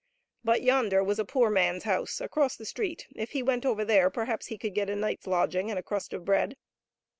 [0.43, 4.09] But yonder was a poor mans house across the street, if he went over there
[4.09, 6.57] perhaps he could get a night's lodging and a crust of bread.